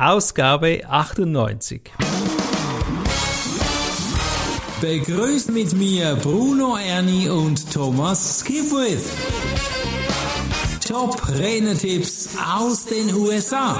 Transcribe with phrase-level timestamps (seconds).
[0.00, 1.90] Ausgabe 98.
[4.80, 9.10] Begrüßt mit mir Bruno Erni und Thomas Skipwith.
[10.86, 13.76] Top Rennertipps aus den USA.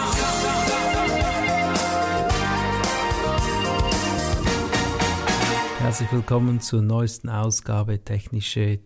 [5.79, 8.81] Herzlich willkommen zur neuesten Ausgabe Technische,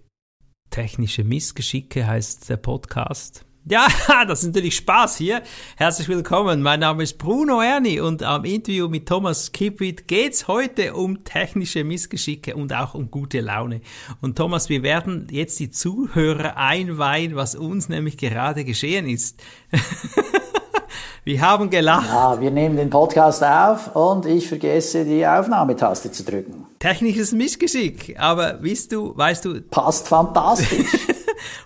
[0.68, 3.46] Technische Missgeschicke heißt der Podcast.
[3.64, 3.86] Ja,
[4.26, 5.40] das ist natürlich Spaß hier.
[5.76, 6.62] Herzlich willkommen.
[6.62, 11.84] Mein Name ist Bruno Erni und am Interview mit Thomas Kipwit geht's heute um technische
[11.84, 13.80] Missgeschicke und auch um gute Laune.
[14.20, 19.40] Und Thomas, wir werden jetzt die Zuhörer einweihen, was uns nämlich gerade geschehen ist.
[21.24, 22.08] wir haben gelacht.
[22.08, 26.66] Ja, wir nehmen den Podcast auf und ich vergesse die Aufnahmetaste zu drücken.
[26.80, 29.60] Technisches Missgeschick, aber weißt du, weißt du.
[29.62, 30.88] Passt fantastisch.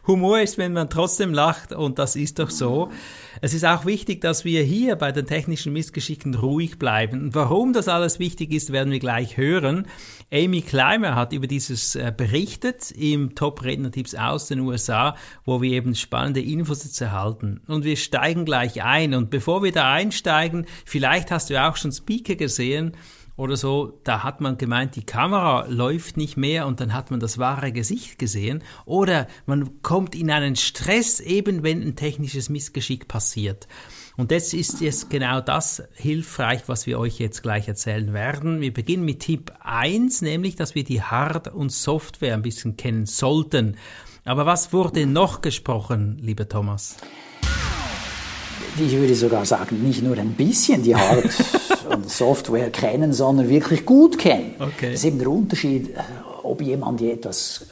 [0.06, 2.90] Humor ist, wenn man trotzdem lacht und das ist doch so.
[3.40, 7.20] Es ist auch wichtig, dass wir hier bei den technischen Missgeschicken ruhig bleiben.
[7.20, 9.86] Und warum das alles wichtig ist, werden wir gleich hören.
[10.32, 15.72] Amy Clymer hat über dieses äh, berichtet im Top Redner-Tipps aus den USA, wo wir
[15.72, 17.60] eben spannende Infos jetzt erhalten.
[17.66, 19.14] Und wir steigen gleich ein.
[19.14, 22.92] Und bevor wir da einsteigen, vielleicht hast du auch schon Speaker gesehen,
[23.36, 27.20] oder so, da hat man gemeint, die Kamera läuft nicht mehr und dann hat man
[27.20, 28.62] das wahre Gesicht gesehen.
[28.86, 33.68] Oder man kommt in einen Stress, eben wenn ein technisches Missgeschick passiert.
[34.16, 38.62] Und das ist jetzt genau das hilfreich, was wir euch jetzt gleich erzählen werden.
[38.62, 43.04] Wir beginnen mit Tipp 1, nämlich, dass wir die Hard- und Software ein bisschen kennen
[43.04, 43.76] sollten.
[44.24, 46.96] Aber was wurde noch gesprochen, lieber Thomas?
[48.78, 51.24] Ich würde sogar sagen, nicht nur ein bisschen die Hard-
[51.90, 54.54] und Software kennen, sondern wirklich gut kennen.
[54.58, 54.90] Okay.
[54.90, 56.00] Das ist eben der Unterschied, äh,
[56.42, 57.66] ob jemand etwas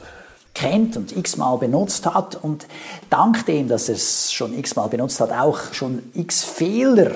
[0.53, 2.65] kennt und x-mal benutzt hat und
[3.09, 7.11] dank dem, dass er es schon x-mal benutzt hat, auch schon x Fehler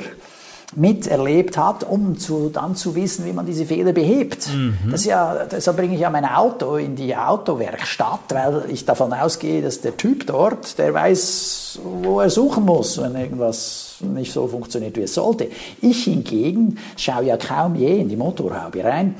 [0.75, 4.47] miterlebt hat, um zu, dann zu wissen, wie man diese Fehler behebt.
[4.53, 4.91] Mhm.
[4.91, 9.61] Das ja, deshalb bringe ich ja mein Auto in die Autowerkstatt, weil ich davon ausgehe,
[9.61, 14.95] dass der Typ dort, der weiß, wo er suchen muss, wenn irgendwas nicht so funktioniert,
[14.95, 15.47] wie es sollte.
[15.81, 19.15] Ich hingegen schaue ja kaum je in die Motorhaube rein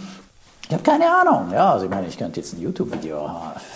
[0.70, 1.52] ich habe keine Ahnung.
[1.52, 3.28] Ja, also ich meine, ich könnte jetzt ein YouTube-Video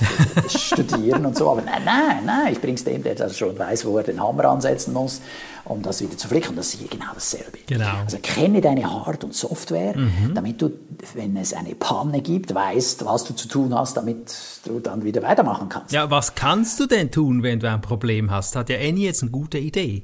[0.48, 3.86] studieren und so, aber nein, nein, nein, ich bringe es dem, der das schon weiß,
[3.86, 5.20] wo er den Hammer ansetzen muss,
[5.66, 6.56] um das wieder zu flicken.
[6.56, 7.58] Das ist hier genau dasselbe.
[7.66, 7.90] Genau.
[8.06, 10.36] Also kenne deine Hard- und Software, mhm.
[10.36, 10.70] damit du,
[11.16, 14.32] wenn es eine Panne gibt, weißt, was du zu tun hast, damit
[14.64, 15.94] du dann wieder weitermachen kannst.
[15.94, 18.56] Ja, was kannst du denn tun, wenn du ein Problem hast?
[18.56, 20.04] Hat ja Annie jetzt eine gute Idee.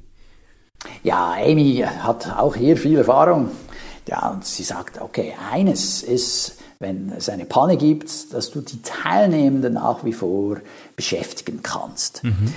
[1.04, 3.52] Ja, Amy hat auch hier viel Erfahrung.
[4.08, 8.82] Ja, und sie sagt, okay, eines ist, wenn es eine Panne gibt, dass du die
[8.82, 10.58] Teilnehmenden nach wie vor
[10.96, 12.24] beschäftigen kannst.
[12.24, 12.54] Mhm.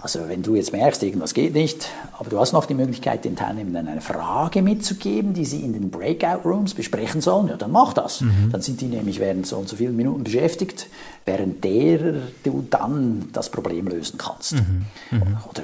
[0.00, 3.34] Also wenn du jetzt merkst, irgendwas geht nicht, aber du hast noch die Möglichkeit, den
[3.34, 7.94] Teilnehmenden eine Frage mitzugeben, die sie in den Breakout Rooms besprechen sollen, ja, dann mach
[7.94, 8.20] das.
[8.20, 8.50] Mhm.
[8.52, 10.86] Dann sind die nämlich während so und so vielen Minuten beschäftigt,
[11.24, 12.14] während der
[12.44, 14.52] du dann das Problem lösen kannst.
[14.52, 14.86] Mhm.
[15.10, 15.36] Mhm.
[15.50, 15.62] Oder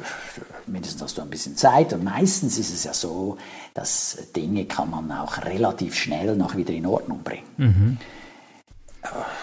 [0.67, 3.37] mindestens hast du ein bisschen Zeit und meistens ist es ja so,
[3.73, 7.47] dass Dinge kann man auch relativ schnell noch wieder in Ordnung bringen.
[7.57, 7.99] Mhm.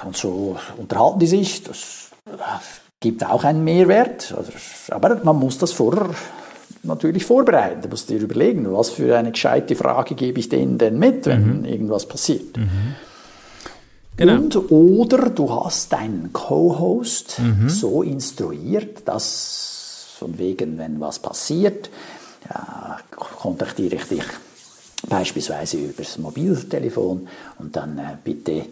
[0.04, 2.10] Und so unterhalten die sich, das
[3.02, 4.34] gibt auch einen Mehrwert.
[4.90, 6.10] Aber man muss das vorher
[6.84, 7.82] natürlich vorbereiten.
[7.82, 11.60] Du musst dir überlegen, was für eine gescheite Frage gebe ich denen denn mit, wenn
[11.60, 11.66] mhm.
[11.66, 12.56] irgendwas passiert.
[12.56, 12.96] Mhm.
[14.18, 14.36] Genau.
[14.36, 17.70] Und oder du hast deinen Co-Host mhm.
[17.70, 21.90] so instruiert, dass von wegen, wenn was passiert,
[22.48, 24.24] ja, kontaktiere ich dich
[25.10, 28.66] beispielsweise über das Mobiltelefon und dann äh, bitte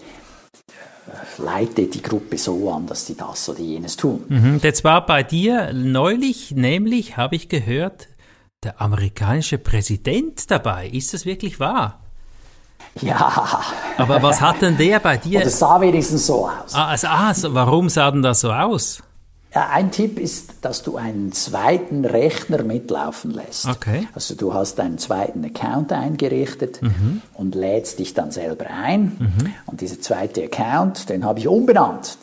[1.37, 4.23] leite die Gruppe so an, dass sie das oder jenes tun.
[4.27, 4.59] Mhm.
[4.61, 8.07] Das war bei dir neulich, nämlich habe ich gehört,
[8.63, 10.87] der amerikanische Präsident dabei.
[10.87, 11.99] Ist das wirklich wahr?
[13.01, 13.61] Ja.
[13.97, 15.39] Aber was hat denn der bei dir?
[15.43, 16.73] Das sah wenigstens so aus.
[16.73, 19.01] Ah, also, ah, warum sah denn das so aus?
[19.51, 23.67] Ein Tipp ist, dass du einen zweiten Rechner mitlaufen lässt.
[23.67, 24.07] Okay.
[24.13, 27.23] Also du hast einen zweiten Account eingerichtet mhm.
[27.33, 29.17] und lädst dich dann selber ein.
[29.17, 29.53] Mhm.
[29.65, 32.17] Und dieser zweite Account, den habe ich umbenannt.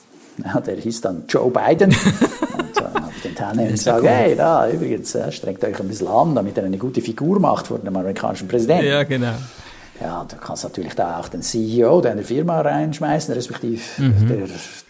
[0.45, 1.91] Ja, der hieß dann Joe Biden.
[2.59, 4.09] und dann habe ich den Teilnehmern gesagt, cool.
[4.09, 7.67] hey, da übrigens, äh, strengt euch ein bisschen an, damit er eine gute Figur macht
[7.67, 8.87] vor dem amerikanischen Präsidenten.
[8.87, 9.33] Ja, genau.
[10.01, 14.29] Ja, du kannst natürlich da auch den CEO deiner Firma reinschmeißen, respektive mhm.
[14.29, 14.47] der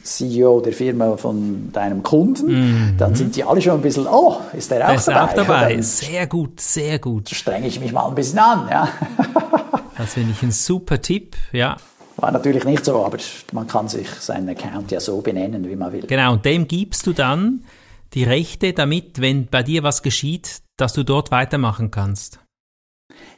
[0.07, 2.47] CEO der Firma von deinem Kunden.
[2.47, 2.95] Mhm.
[2.99, 5.23] Dann sind die alle schon ein bisschen, oh, ist der auch ist dabei?
[5.23, 5.81] Auch dabei.
[5.83, 7.29] sehr gut, sehr gut.
[7.31, 8.89] Strenge ich mich mal ein bisschen an, ja.
[9.99, 11.77] das finde ich ein super Tipp, ja.
[12.17, 13.19] War natürlich nicht so, aber
[13.53, 16.07] man kann sich seinen Account ja so benennen, wie man will.
[16.07, 17.65] Genau, und dem gibst du dann
[18.15, 22.41] die Rechte, damit, wenn bei dir was geschieht, dass du dort weitermachen kannst.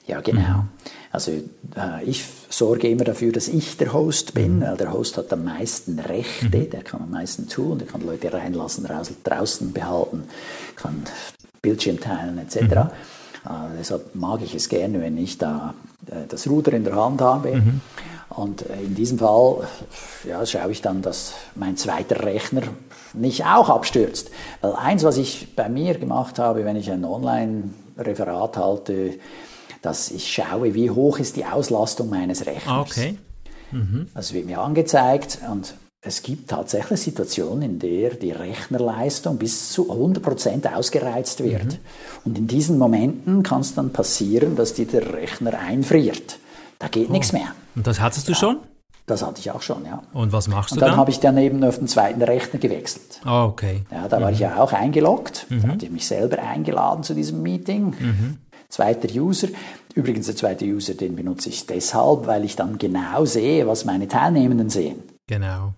[0.06, 0.65] Ja, genau.
[1.10, 5.32] Also äh, ich sorge immer dafür, dass ich der Host bin, weil der Host hat
[5.32, 10.25] am meisten Rechte, der kann am meisten tun, der kann Leute reinlassen, raus, draußen behalten,
[10.76, 11.02] kann
[11.62, 12.56] Bildschirm teilen etc.
[12.56, 12.88] Äh,
[13.78, 15.75] deshalb mag ich es gerne, wenn ich da
[16.06, 17.62] äh, das Ruder in der Hand habe.
[18.28, 19.66] Und äh, in diesem Fall
[20.28, 22.62] ja, schaue ich dann, dass mein zweiter Rechner
[23.14, 24.31] nicht auch abstürzt.
[24.60, 29.14] Weil eins, was ich bei mir gemacht habe, wenn ich ein Online-Referat halte,
[29.83, 32.67] dass ich schaue, wie hoch ist die Auslastung meines Rechners.
[32.67, 33.19] Ah, Okay.
[34.15, 39.91] Das wird mir angezeigt und es gibt tatsächlich Situationen, in der die Rechnerleistung bis zu
[39.93, 41.79] 100% ausgereizt wird.
[42.25, 46.39] Und in diesen Momenten kann es dann passieren, dass dir der Rechner einfriert.
[46.79, 47.49] Da geht nichts mehr.
[47.77, 48.57] Und das hattest du schon?
[49.07, 50.03] Das hatte ich auch schon, ja.
[50.13, 51.01] Und was machst Und du dann dann?
[51.01, 53.21] habe ich dann eben auf den zweiten Rechner gewechselt.
[53.25, 53.83] Ah, okay.
[53.91, 55.47] Ja, da war ich ja auch eingeloggt.
[55.51, 58.39] Da hatte ich mich selber eingeladen zu diesem Meeting.
[58.69, 59.49] Zweiter User.
[59.94, 64.06] Übrigens, der zweite User, den benutze ich deshalb, weil ich dann genau sehe, was meine
[64.06, 65.03] Teilnehmenden sehen.
[65.26, 65.73] Genau.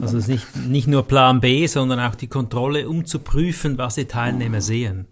[0.00, 3.78] Also es ist nicht, nicht nur Plan B, sondern auch die Kontrolle, um zu prüfen,
[3.78, 5.06] was die Teilnehmer sehen.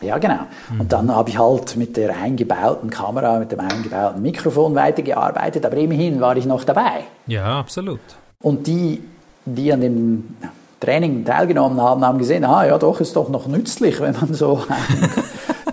[0.00, 0.40] Ja, genau.
[0.78, 5.76] Und dann habe ich halt mit der eingebauten Kamera, mit dem eingebauten Mikrofon weitergearbeitet, aber
[5.76, 7.04] immerhin war ich noch dabei.
[7.26, 8.00] Ja, absolut.
[8.42, 9.02] Und die,
[9.44, 10.36] die an dem
[10.80, 14.56] Training teilgenommen haben, haben gesehen, ah ja, doch, ist doch noch nützlich, wenn man so
[14.68, 15.10] einen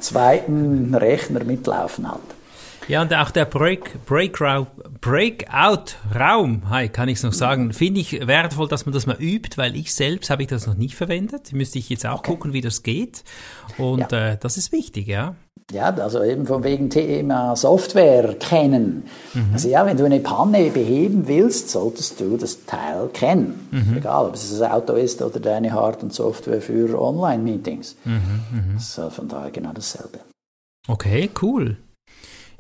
[0.02, 2.22] zweiten Rechner mitlaufen hat.
[2.88, 4.66] Ja, und auch der Break, Breakout,
[5.00, 9.58] Breakout-Raum, hi, kann ich es noch sagen, finde ich wertvoll, dass man das mal übt,
[9.58, 11.54] weil ich selbst habe ich das noch nicht verwendet.
[11.54, 13.24] Müsste ich jetzt auch gucken, wie das geht.
[13.78, 14.32] Und Ja.
[14.32, 15.36] äh, das ist wichtig, ja.
[15.72, 19.04] Ja, also eben von wegen Thema Software kennen.
[19.54, 23.68] Also ja, wenn du eine Panne beheben willst, solltest du das Teil kennen.
[23.96, 27.96] Egal, ob es das Auto ist oder deine Hard- und Software für Online-Meetings.
[28.80, 30.20] So, von daher genau dasselbe.
[30.88, 31.78] Okay, cool.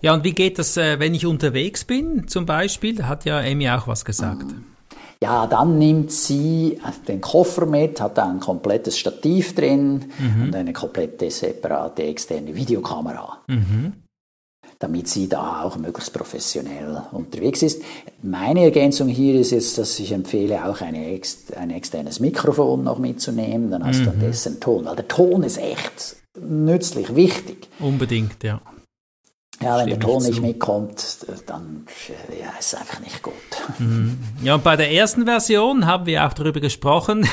[0.01, 2.95] Ja, und wie geht das, äh, wenn ich unterwegs bin, zum Beispiel?
[2.95, 4.45] Da hat ja Amy auch was gesagt.
[5.21, 10.05] Ja, dann nimmt sie den Koffer mit, hat da ein komplettes Stativ drin
[10.41, 13.39] und eine komplette separate externe Videokamera.
[14.81, 17.81] Damit sie da auch möglichst professionell unterwegs ist.
[18.21, 23.71] Meine Ergänzung hier ist jetzt, dass ich empfehle, auch ex ein externes Mikrofon noch mitzunehmen.
[23.71, 27.67] Dann hast du dann dessen Ton, weil der Ton ist echt nützlich, wichtig.
[27.79, 28.61] Unbedingt, ja.
[29.61, 33.33] Ja, wenn der Ton nicht mitkommt, dann ja, ist es einfach nicht gut.
[34.41, 37.27] Ja, und bei der ersten Version haben wir auch darüber gesprochen,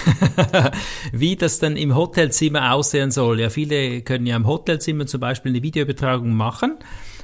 [1.13, 3.41] wie das dann im Hotelzimmer aussehen soll.
[3.41, 6.75] Ja, viele können ja im Hotelzimmer zum Beispiel eine Videoübertragung machen.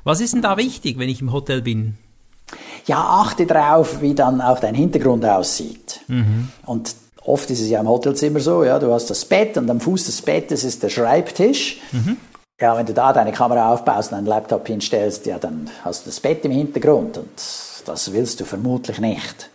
[0.05, 1.97] Was ist denn da wichtig, wenn ich im Hotel bin?
[2.87, 6.01] Ja, achte drauf, wie dann auch dein Hintergrund aussieht.
[6.67, 6.95] Und
[7.25, 10.07] oft ist es ja im Hotelzimmer so, ja, du hast das Bett und am Fuß
[10.07, 11.81] des Bettes ist der Schreibtisch.
[12.63, 16.11] Ja, wenn du da deine Kamera aufbaust und deinen Laptop hinstellst, ja, dann hast du
[16.11, 17.29] das Bett im Hintergrund und
[17.85, 19.51] das willst du vermutlich nicht.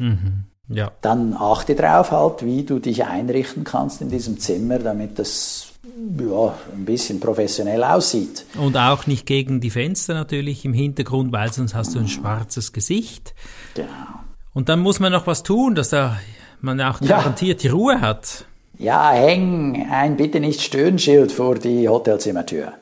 [0.69, 5.67] Ja, Dann achte drauf halt, wie du dich einrichten kannst in diesem Zimmer, damit das
[6.19, 8.45] ja, ein bisschen professionell aussieht.
[8.59, 12.73] und auch nicht gegen die Fenster natürlich im Hintergrund, weil sonst hast du ein schwarzes
[12.73, 13.33] Gesicht.
[13.75, 13.87] Genau.
[14.53, 16.17] Und dann muss man noch was tun, dass da
[16.59, 17.17] man auch Ja.
[17.19, 18.43] garantiert die Ruhe hat.
[18.79, 22.73] Ja, häng ein Bitte nicht stören Schild vor die Hotelzimmertür.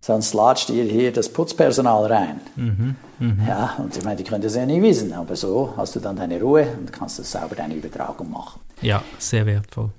[0.00, 2.40] Sonst latscht dir hier das Putzpersonal rein.
[3.46, 6.16] Ja, und ich meine, die können das ja nie wissen, aber so hast du dann
[6.16, 8.60] deine Ruhe und kannst du sauber deine Übertragung machen.
[8.82, 9.90] Ja, sehr wertvoll.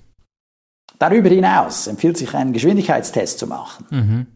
[0.98, 4.28] Darüber hinaus empfiehlt sich einen Geschwindigkeitstest zu machen.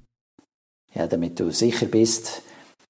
[0.94, 2.42] Ja, damit du sicher bist,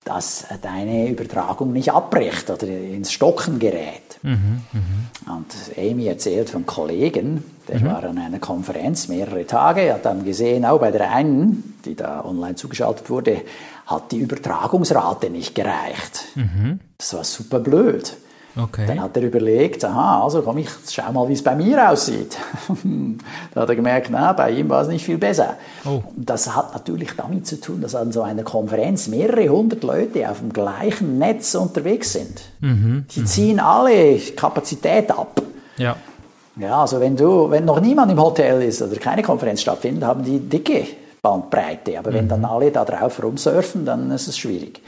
[0.03, 4.01] dass deine Übertragung nicht abbricht oder ins Stocken gerät.
[4.25, 10.65] Und Amy erzählt von Kollegen, der war an einer Konferenz mehrere Tage, hat dann gesehen,
[10.65, 13.41] auch bei der einen, die da online zugeschaltet wurde,
[13.85, 16.25] hat die Übertragungsrate nicht gereicht.
[16.97, 18.17] Das war super blöd.
[18.57, 18.85] Okay.
[18.87, 22.37] Dann hat er überlegt, aha, also komm, ich schau mal, wie es bei mir aussieht.
[23.53, 25.55] da hat er gemerkt, na, bei ihm war es nicht viel besser.
[25.83, 26.01] Oh.
[26.15, 30.39] Das hat natürlich damit zu tun, dass an so einer Konferenz mehrere hundert Leute auf
[30.39, 32.41] dem gleichen Netz unterwegs sind.
[32.61, 35.41] Die ziehen alle Kapazität ab.
[35.77, 35.97] Ja.
[36.57, 40.23] Ja, also wenn du, wenn noch niemand im Hotel ist oder keine Konferenz stattfindet, haben
[40.23, 40.87] die dicke
[41.21, 41.99] Bandbreite.
[41.99, 44.81] Aber wenn dann alle da drauf rumsurfen, dann ist es schwierig.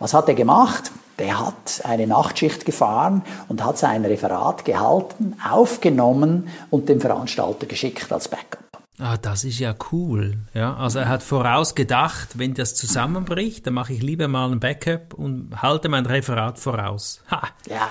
[0.00, 0.90] Was hat er gemacht?
[1.18, 8.12] Der hat eine Nachtschicht gefahren und hat sein Referat gehalten, aufgenommen und dem Veranstalter geschickt
[8.12, 8.64] als Backup.
[8.98, 10.36] Ah, das ist ja cool.
[10.54, 15.14] Ja, also er hat vorausgedacht, wenn das zusammenbricht, dann mache ich lieber mal ein Backup
[15.14, 17.20] und halte mein Referat voraus.
[17.30, 17.42] Ha.
[17.68, 17.88] Ja,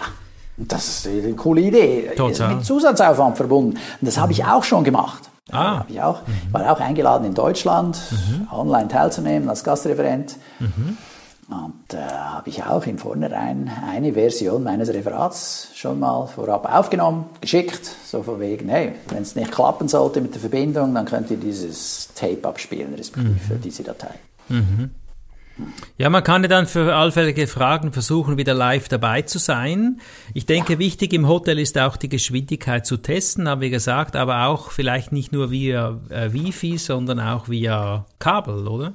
[0.56, 2.12] das ist eine coole Idee.
[2.16, 2.56] Total.
[2.56, 3.72] Mit Zusatzaufwand verbunden.
[3.74, 5.30] Und das habe ich auch schon gemacht.
[5.52, 5.80] Ah.
[5.80, 6.26] Hab ich auch.
[6.26, 6.54] Mhm.
[6.54, 8.48] War auch eingeladen in Deutschland, mhm.
[8.52, 10.38] online teilzunehmen als Gastreferent.
[10.60, 10.98] Mhm.
[11.50, 16.72] Und da äh, habe ich auch im Vornherein eine Version meines Referats schon mal vorab
[16.74, 21.06] aufgenommen, geschickt, so von wegen, hey, wenn es nicht klappen sollte mit der Verbindung, dann
[21.06, 23.62] könnt ihr dieses Tape abspielen, respektive mhm.
[23.62, 24.16] diese Datei.
[24.48, 24.92] Mhm.
[25.98, 30.02] Ja, man kann ja dann für allfällige Fragen versuchen, wieder live dabei zu sein.
[30.34, 34.48] Ich denke, wichtig im Hotel ist auch die Geschwindigkeit zu testen, haben wir gesagt, aber
[34.48, 38.94] auch vielleicht nicht nur via äh, Wifi, sondern auch via Kabel, oder?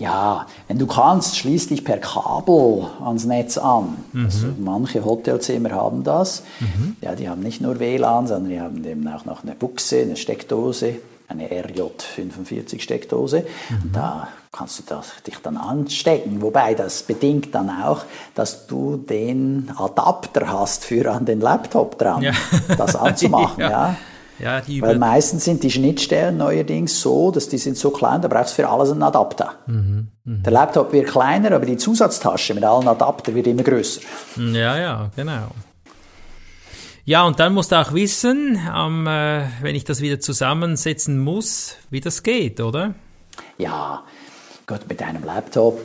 [0.00, 3.98] Ja, wenn du kannst, schließ dich per Kabel ans Netz an.
[4.12, 4.24] Mhm.
[4.24, 6.42] Also manche Hotelzimmer haben das.
[6.60, 6.96] Mhm.
[7.02, 10.16] Ja, die haben nicht nur WLAN, sondern die haben eben auch noch eine Buchse, eine
[10.16, 10.96] Steckdose,
[11.28, 13.44] eine RJ45 Steckdose.
[13.68, 13.82] Mhm.
[13.82, 16.40] Und da kannst du das, dich dann anstecken.
[16.40, 18.04] Wobei das bedingt dann auch,
[18.34, 22.32] dass du den Adapter hast für an den Laptop dran, ja.
[22.76, 23.60] das anzumachen.
[23.60, 23.70] ja.
[23.70, 23.96] ja.
[24.42, 28.58] Ja, Weil meistens sind die Schnittstellen neuerdings so, dass die sind so klein, da brauchst
[28.58, 29.54] du für alles einen Adapter.
[29.66, 30.42] Mhm, mh.
[30.44, 34.00] Der Laptop wird kleiner, aber die Zusatztasche mit allen Adaptern wird immer größer.
[34.36, 35.48] Ja, ja, genau.
[37.04, 41.76] Ja, und dann musst du auch wissen, ähm, äh, wenn ich das wieder zusammensetzen muss,
[41.90, 42.94] wie das geht, oder?
[43.58, 44.04] Ja,
[44.66, 45.84] gut, mit einem Laptop,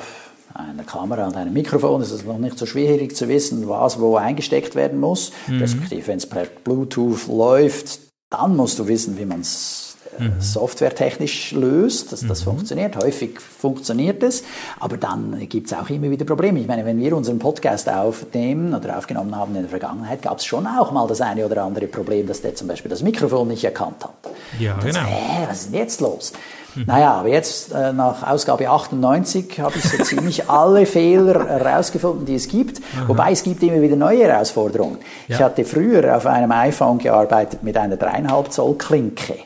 [0.54, 4.16] einer Kamera und einem Mikrofon ist es noch nicht so schwierig zu wissen, was wo
[4.18, 5.32] eingesteckt werden muss.
[5.48, 5.60] Mhm.
[5.60, 8.05] Respektive, wenn es per Bluetooth läuft,
[8.38, 9.86] dann musst du wissen, wie man es
[10.20, 10.42] äh, mhm.
[10.42, 12.52] softwaretechnisch löst, dass das mhm.
[12.52, 12.96] funktioniert.
[12.96, 14.44] Häufig funktioniert es,
[14.80, 16.60] aber dann gibt es auch immer wieder Probleme.
[16.60, 20.46] Ich meine, wenn wir unseren Podcast aufnehmen oder aufgenommen haben in der Vergangenheit, gab es
[20.46, 23.64] schon auch mal das eine oder andere Problem, dass der zum Beispiel das Mikrofon nicht
[23.64, 24.14] erkannt hat.
[24.60, 25.00] Ja, genau.
[25.00, 26.34] Äh, was ist denn jetzt los?
[26.86, 32.36] Naja, aber jetzt äh, nach Ausgabe 98 habe ich so ziemlich alle Fehler herausgefunden, die
[32.36, 32.82] es gibt.
[32.96, 33.08] Aha.
[33.08, 34.98] Wobei es gibt immer wieder neue Herausforderungen.
[35.28, 35.36] Ja.
[35.36, 39.38] Ich hatte früher auf einem iPhone gearbeitet mit einer dreieinhalb Zoll Klinke.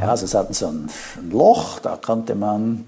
[0.00, 2.84] Ja, also es hat so ein, ein Loch, da konnte man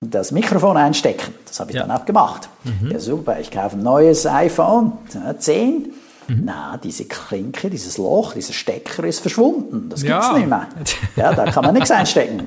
[0.00, 1.34] das Mikrofon einstecken.
[1.46, 1.86] Das habe ich ja.
[1.86, 2.48] dann auch gemacht.
[2.64, 2.90] Mhm.
[2.90, 4.92] Ja, super, ich kaufe ein neues iPhone
[5.38, 5.92] 10
[6.28, 6.42] Mhm.
[6.44, 9.88] Na, diese Klinke, dieses Loch, dieser Stecker ist verschwunden.
[9.88, 10.36] Das gibt's ja.
[10.36, 10.68] nicht mehr.
[11.14, 12.46] Ja, da kann man nichts einstecken.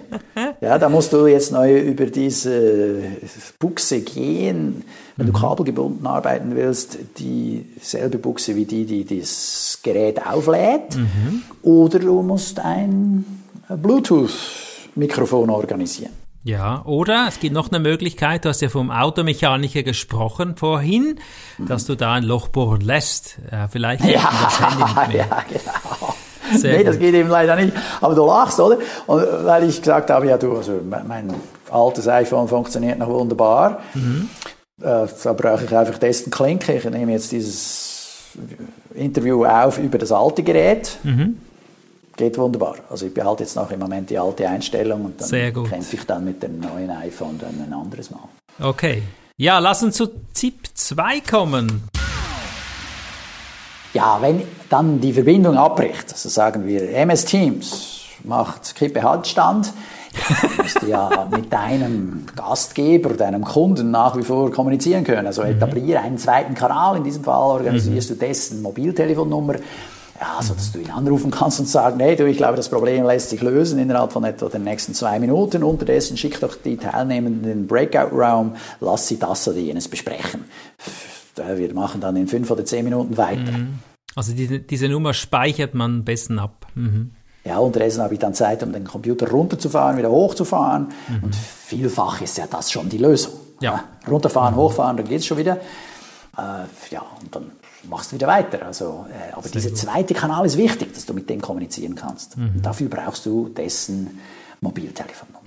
[0.62, 3.02] Ja, da musst du jetzt neu über diese
[3.60, 4.84] Buchse gehen,
[5.16, 5.34] wenn mhm.
[5.34, 10.96] du kabelgebunden arbeiten willst, dieselbe Buchse wie die, die das Gerät auflädt.
[10.96, 11.44] Mhm.
[11.62, 13.26] Oder du musst ein
[13.70, 16.12] Bluetooth-Mikrofon organisieren.
[16.44, 21.20] Ja, oder es gibt noch eine Möglichkeit, du hast ja vom Automechaniker gesprochen vorhin,
[21.58, 23.38] dass du da ein Loch bohren lässt.
[23.52, 25.18] Ja, vielleicht ja, das Handy nicht mehr.
[25.18, 26.16] ja, genau.
[26.58, 26.88] Sehr nee, gut.
[26.88, 27.74] das geht eben leider nicht.
[28.02, 28.78] Aber du lachst, oder?
[29.06, 31.34] Und weil ich gesagt habe, ja du, also mein
[31.70, 33.82] altes iPhone funktioniert noch wunderbar.
[33.94, 34.30] Mhm.
[34.82, 36.74] Äh, da brauche ich einfach dessen Klinke.
[36.74, 38.30] Ich nehme jetzt dieses
[38.96, 40.98] Interview auf über das alte Gerät.
[41.04, 41.38] Mhm
[42.20, 42.76] geht wunderbar.
[42.90, 46.26] Also ich behalte jetzt noch im Moment die alte Einstellung und dann kämpfe ich dann
[46.26, 48.20] mit dem neuen iPhone dann ein anderes Mal.
[48.62, 49.02] Okay.
[49.38, 51.84] Ja, lass uns zu ZIP 2 kommen.
[53.94, 59.72] Ja, wenn dann die Verbindung abbricht, also sagen wir MS Teams macht Kippe Handstand,
[60.12, 65.26] ja, musst du ja mit deinem Gastgeber, deinem Kunden nach wie vor kommunizieren können.
[65.26, 65.52] Also mhm.
[65.52, 68.14] etabliere einen zweiten Kanal, in diesem Fall organisierst mhm.
[68.16, 69.56] du dessen Mobiltelefonnummer
[70.20, 73.06] ja, so dass du ihn anrufen kannst und sagen, hey, du, ich glaube, das Problem
[73.06, 75.64] lässt sich lösen innerhalb von etwa den nächsten zwei Minuten.
[75.64, 80.46] Unterdessen schick doch die Teilnehmenden in den Breakout-Raum, lass sie das oder jenes besprechen.
[81.36, 83.52] Wir machen dann in fünf oder zehn Minuten weiter.
[83.52, 83.80] Mhm.
[84.16, 86.68] Also diese, diese Nummer speichert man am besten ab.
[86.76, 87.12] Mhm.
[87.46, 90.90] Ja, unterdessen habe ich dann Zeit, um den Computer runterzufahren, wieder hochzufahren.
[91.08, 91.24] Mhm.
[91.24, 93.34] Und vielfach ist ja das schon die Lösung.
[93.62, 93.86] Ja.
[94.06, 95.58] Runterfahren, hochfahren, dann geht es schon wieder.
[96.38, 97.52] Äh, ja, und dann
[97.84, 98.66] machst du wieder weiter.
[98.66, 102.38] Also, äh, aber dieser zweite Kanal ist wichtig, dass du mit dem kommunizieren kannst.
[102.38, 102.62] Mhm.
[102.62, 104.20] dafür brauchst du dessen
[104.62, 105.40] Mobiltelefonnummer.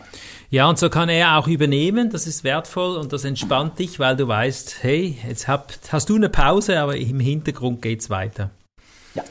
[0.51, 4.17] Ja, und so kann er auch übernehmen, das ist wertvoll und das entspannt dich, weil
[4.17, 8.51] du weißt, hey, jetzt hab, hast du eine Pause, aber im Hintergrund geht's weiter.
[9.15, 9.23] Ja.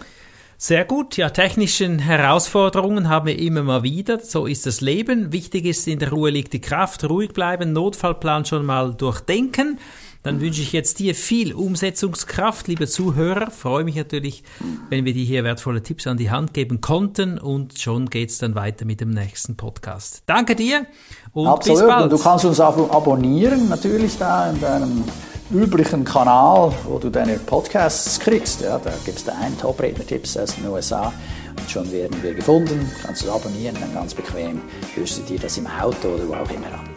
[0.58, 5.32] Sehr gut, ja, technischen Herausforderungen haben wir immer mal wieder, so ist das Leben.
[5.32, 9.78] Wichtig ist, in der Ruhe liegt die Kraft, ruhig bleiben, Notfallplan schon mal durchdenken
[10.24, 13.50] dann wünsche ich jetzt dir viel Umsetzungskraft, liebe Zuhörer.
[13.50, 14.44] Freue mich natürlich,
[14.90, 18.54] wenn wir dir hier wertvolle Tipps an die Hand geben konnten und schon geht's dann
[18.54, 20.24] weiter mit dem nächsten Podcast.
[20.28, 20.86] Danke dir
[21.34, 21.80] und Absolut.
[21.80, 22.04] bis bald.
[22.04, 25.04] Und du kannst uns auch abonnieren, natürlich da in deinem
[25.52, 28.62] üblichen Kanal, wo du deine Podcasts kriegst.
[28.62, 31.12] Ja, da gibst du ein Top-Redner-Tipps aus den USA
[31.58, 32.90] und schon werden wir gefunden.
[33.04, 34.62] Kannst du abonnieren, dann ganz bequem
[34.96, 36.90] hörst du dir das im Auto oder wo auch immer an.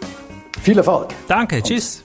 [0.63, 1.09] Viel Erfolg.
[1.27, 2.05] Danke, und tschüss.